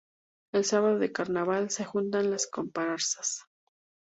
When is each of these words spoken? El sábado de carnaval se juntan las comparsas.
El 0.51 0.65
sábado 0.65 0.97
de 0.97 1.11
carnaval 1.11 1.69
se 1.69 1.85
juntan 1.85 2.31
las 2.31 2.47
comparsas. 2.47 3.43